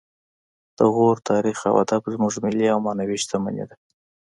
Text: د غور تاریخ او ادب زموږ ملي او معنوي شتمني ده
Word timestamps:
د 0.77 0.79
غور 0.93 1.17
تاریخ 1.29 1.57
او 1.69 1.75
ادب 1.83 2.03
زموږ 2.13 2.33
ملي 2.45 2.67
او 2.73 2.79
معنوي 2.85 3.17
شتمني 3.23 3.63
ده 3.69 3.75